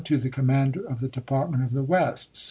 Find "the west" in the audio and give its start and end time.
1.73-2.35